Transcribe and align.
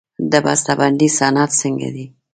د 0.31 0.33
بسته 0.45 0.73
بندۍ 0.79 1.09
صنعت 1.19 1.51
څنګه 1.61 1.89
دی؟ 1.95 2.05